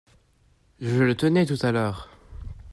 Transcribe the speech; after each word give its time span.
Je 0.79 1.03
le 1.03 1.13
tenais 1.15 1.45
tout 1.45 1.59
à 1.61 1.71
l’heure. 1.71 2.09